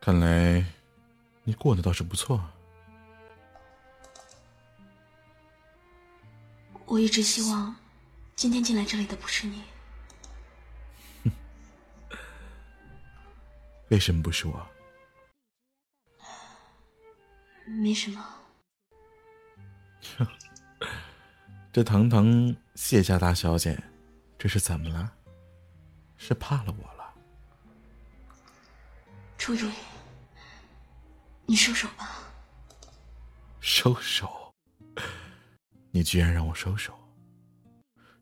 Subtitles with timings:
[0.00, 0.64] 看来
[1.44, 2.42] 你过得倒是不错。
[6.86, 7.76] 我一直希望
[8.34, 9.62] 今天进来这里的不是你。
[13.90, 14.66] 为什么不是我？
[17.66, 18.24] 没什么。
[21.70, 23.80] 这堂堂谢家大小姐，
[24.38, 25.12] 这是怎么了？
[26.16, 27.14] 是怕了我了？
[29.38, 29.70] 初雨，
[31.50, 32.08] 你收手吧。
[33.58, 34.52] 收手？
[35.90, 36.96] 你居然让我收手？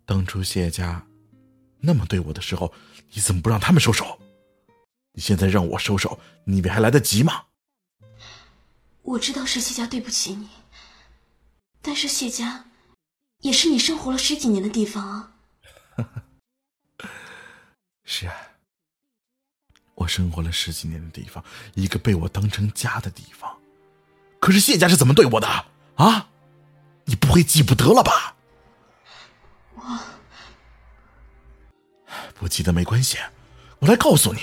[0.07, 1.07] 当初谢家
[1.79, 2.73] 那么对我的时候，
[3.11, 4.19] 你怎么不让他们收手？
[5.13, 7.49] 你现在让我收手，你以为还来得及吗？
[9.03, 10.49] 我知道是谢家对不起你，
[11.83, 12.65] 但是谢家
[13.41, 15.35] 也是你生活了十几年的地方啊。
[18.07, 18.35] 是啊，
[19.99, 21.43] 我生活了十几年的地方，
[21.75, 23.53] 一个被我当成家的地方。
[24.39, 25.49] 可是谢家是怎么对我的
[25.97, 26.29] 啊？
[27.05, 28.37] 你不会记不得了吧？
[29.75, 29.83] 我
[32.39, 33.19] 不记得没关系，
[33.81, 34.41] 我来告诉你。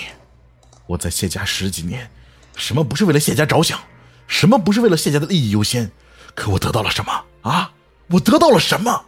[0.86, 2.10] 我在谢家十几年，
[2.54, 3.80] 什么不是为了谢家着想？
[4.28, 5.90] 什么不是为了谢家的利益优先？
[6.34, 7.72] 可我得到了什么啊？
[8.08, 9.06] 我得到了什么？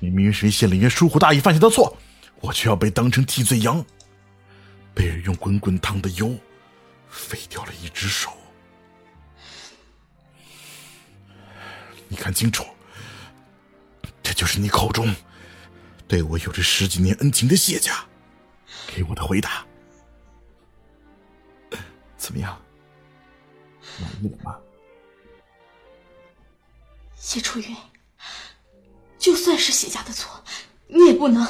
[0.00, 1.96] 明明是谢凌渊疏忽大意犯下的错，
[2.40, 3.84] 我却要被当成替罪羊，
[5.06, 6.36] 被人用滚滚烫的油
[7.08, 8.36] 废掉了一只手。
[12.08, 12.66] 你看清楚，
[14.20, 15.14] 这就是你口中
[16.08, 18.04] 对我有着十几年恩情的谢家
[18.88, 19.64] 给我的回答。
[22.16, 22.60] 怎么样？
[24.00, 24.58] 满意了吗？
[27.14, 27.76] 谢初云，
[29.20, 30.42] 就算是谢家的错，
[30.88, 31.46] 你也不能。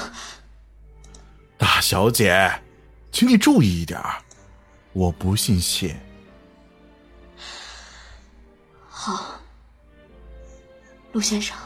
[1.56, 2.62] 大小姐，
[3.17, 3.98] 请你注意一点
[4.92, 5.98] 我不信谢。
[8.90, 9.40] 好，
[11.13, 11.57] 陆先生，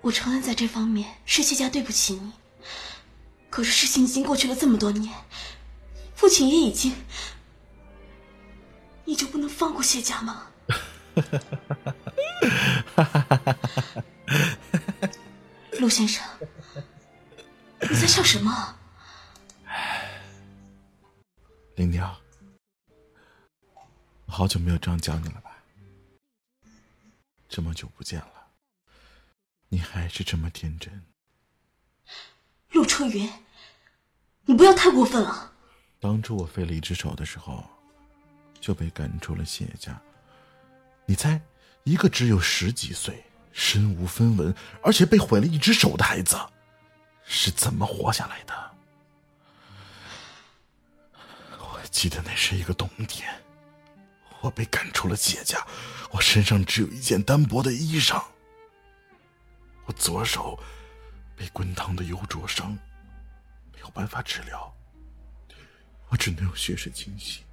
[0.00, 2.32] 我承认在这方面是谢家对不起你。
[3.48, 5.14] 可是事情已经过去了这么多年，
[6.16, 6.92] 父亲也已经。
[9.04, 10.48] 你就不能放过谢家吗？
[15.78, 16.24] 陆先生，
[17.88, 18.74] 你在笑什么？
[21.76, 22.18] 林鸟，
[24.24, 25.56] 我好久没有这样叫你了吧？
[27.48, 28.48] 这么久不见了，
[29.68, 31.04] 你还是这么天真。
[32.70, 33.30] 陆春云，
[34.46, 35.52] 你不要太过分了。
[36.00, 37.64] 当初我废了一只手的时候。
[38.58, 40.00] 就被赶出了谢家。
[41.04, 41.40] 你猜，
[41.84, 43.22] 一个只有十几岁、
[43.52, 46.36] 身无分文，而且被毁了一只手的孩子，
[47.22, 48.75] 是怎么活下来的？
[51.96, 53.26] 记得那是一个冬天，
[54.42, 55.66] 我被赶出了谢家，
[56.10, 58.22] 我身上只有一件单薄的衣裳，
[59.86, 60.62] 我左手
[61.34, 62.76] 被滚烫的油灼伤，
[63.72, 64.70] 没有办法治疗，
[66.10, 67.44] 我只能用血水清洗。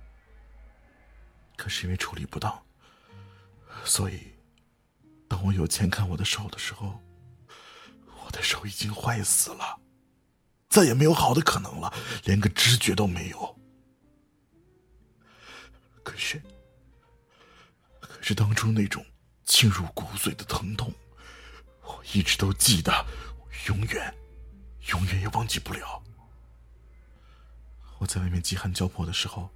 [1.56, 2.62] 可是因为处理不当，
[3.86, 4.34] 所以
[5.30, 7.02] 当我有钱看我的手的时候，
[8.26, 9.80] 我的手已经坏死了，
[10.68, 11.94] 再也没有好的可能了，
[12.26, 13.58] 连个知觉都没有。
[16.04, 16.42] 可是，
[18.00, 19.04] 可是当初那种
[19.46, 20.94] 沁入骨髓的疼痛，
[21.82, 23.06] 我一直都记得，
[23.68, 24.14] 永远，
[24.90, 26.04] 永远也忘记不了。
[28.00, 29.50] 我在外面饥寒交迫的时候，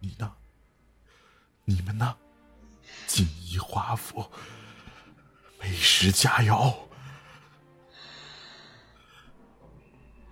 [0.00, 0.32] 你呢？
[1.64, 2.16] 你们呢？
[3.06, 4.30] 锦衣华服，
[5.60, 6.74] 美食佳肴。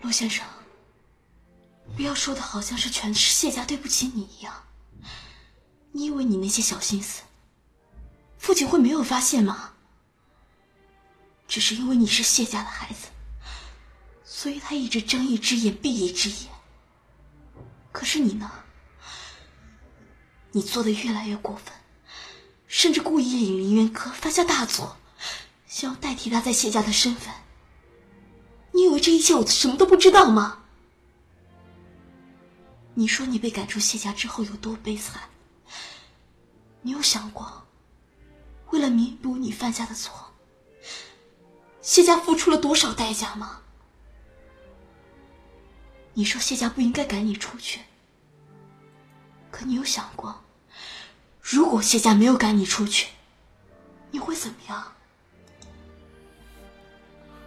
[0.00, 0.46] 陆先生，
[1.94, 4.64] 不要说的好像是全是谢家对不起你一样。
[5.92, 7.22] 你以为你那些小心思，
[8.38, 9.72] 父亲会没有发现吗？
[11.48, 13.08] 只是因为你是谢家的孩子，
[14.24, 16.48] 所以他一直睁一只眼闭一只眼。
[17.90, 18.50] 可是你呢？
[20.52, 21.72] 你做的越来越过分，
[22.68, 24.96] 甚至故意引林渊科犯下大错，
[25.66, 27.34] 想要代替他在谢家的身份。
[28.72, 30.62] 你以为这一切我什么都不知道吗？
[32.94, 35.29] 你说你被赶出谢家之后有多悲惨？
[36.82, 37.66] 你有想过，
[38.70, 40.32] 为了弥补你犯下的错，
[41.82, 43.60] 谢家付出了多少代价吗？
[46.14, 47.80] 你说谢家不应该赶你出去。
[49.50, 50.42] 可你有想过，
[51.40, 53.08] 如果谢家没有赶你出去，
[54.10, 54.92] 你会怎么样？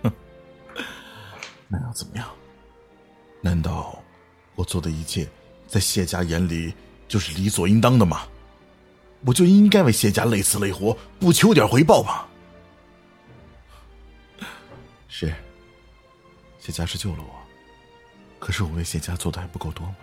[0.04, 0.12] 哼，
[1.68, 2.30] 那要怎么样？
[3.42, 4.02] 难道
[4.56, 5.30] 我做的一切，
[5.68, 6.74] 在谢家眼里
[7.08, 8.28] 就是理所应当的吗？
[9.26, 12.28] 我就应该为谢家累死累活，不求点回报吗？
[15.08, 15.34] 是，
[16.60, 17.42] 谢家是救了我，
[18.40, 19.96] 可是我为谢家做的还不够多吗？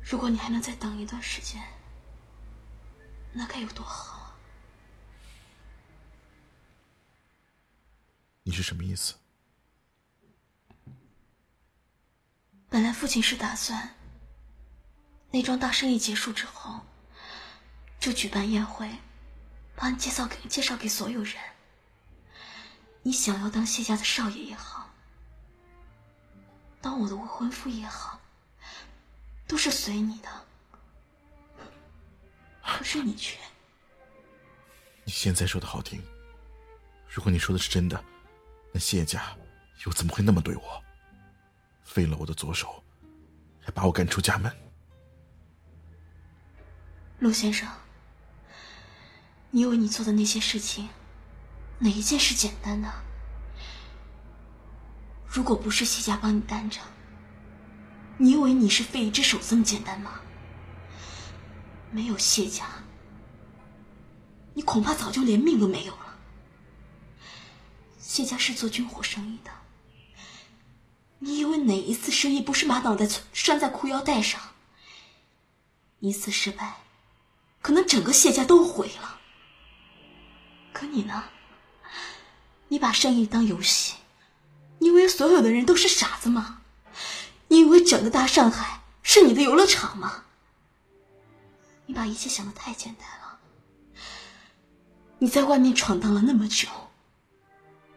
[0.00, 1.62] 如果你还能再等一段时间，
[3.32, 4.34] 那该有多好啊！
[8.42, 9.14] 你是什么意思？
[12.70, 13.94] 本来父亲是打算，
[15.30, 16.80] 那桩大生意结束之后，
[18.00, 18.90] 就举办宴会，
[19.76, 21.34] 把你介绍给介绍给所有人。
[23.02, 24.90] 你想要当谢家的少爷也好，
[26.80, 28.18] 当我的未婚夫也好，
[29.46, 30.28] 都是随你的。
[32.62, 33.36] 可是你却……
[35.04, 36.02] 你现在说的好听，
[37.08, 38.02] 如果你说的是真的，
[38.72, 39.36] 那谢家
[39.84, 40.82] 又怎么会那么对我？
[41.82, 42.82] 废了我的左手，
[43.60, 44.54] 还把我赶出家门。
[47.18, 47.68] 陆先生，
[49.50, 50.88] 你以为你做的那些事情，
[51.80, 52.88] 哪一件是简单的？
[55.26, 56.80] 如果不是谢家帮你担着，
[58.18, 60.20] 你以为你是废一只手这么简单吗？
[61.90, 62.66] 没有谢家，
[64.54, 66.18] 你恐怕早就连命都没有了。
[67.98, 69.50] 谢家是做军火生意的。
[71.18, 74.40] 你以为哪一次生意不是把脑袋拴在裤腰带上？
[75.98, 76.76] 一次失败，
[77.60, 79.20] 可能整个谢家都毁了。
[80.72, 81.24] 可你呢？
[82.68, 83.94] 你把生意当游戏，
[84.78, 86.62] 你以为所有的人都是傻子吗？
[87.48, 90.24] 你以为整个大上海是你的游乐场吗？
[91.86, 93.38] 你把一切想的太简单了。
[95.18, 96.68] 你在外面闯荡了那么久，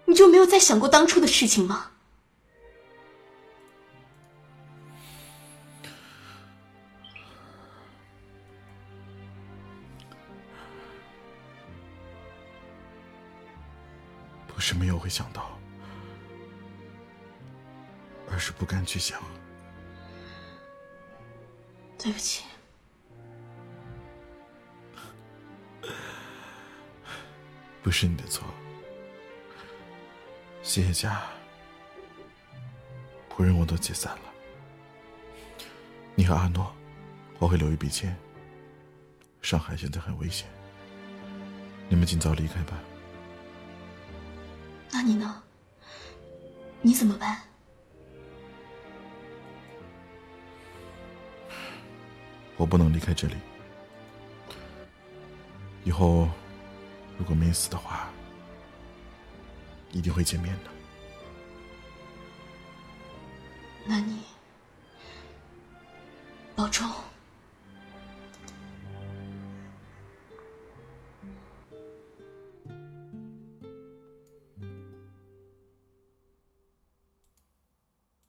[0.05, 1.90] 你就没有再想过当初的事情吗？
[15.11, 15.59] 想到，
[18.31, 19.21] 而是不敢去想。
[21.99, 22.45] 对不起，
[27.83, 28.47] 不是你的错。
[30.63, 31.21] 谢家
[33.29, 34.23] 仆人我都解散了，
[36.15, 36.73] 你和阿诺，
[37.37, 38.17] 我会留一笔钱。
[39.41, 40.47] 上海现在很危险，
[41.89, 42.79] 你们尽早离开吧。
[44.91, 45.41] 那你呢？
[46.81, 47.41] 你怎么办？
[52.57, 53.35] 我不能离开这里。
[55.83, 56.29] 以后
[57.17, 58.09] 如果没死的话，
[59.91, 60.69] 一定会见面的。
[63.85, 64.21] 那你
[66.55, 66.87] 保重。